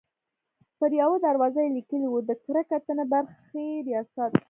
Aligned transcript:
پر 0.77 0.89
یوه 1.01 1.17
دروازه 1.27 1.59
یې 1.63 1.73
لیکلي 1.77 2.07
وو: 2.09 2.19
د 2.29 2.31
کره 2.43 2.61
کتنې 2.71 3.05
برخې 3.13 3.65
ریاست. 3.87 4.31